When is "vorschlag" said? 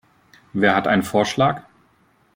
1.03-1.61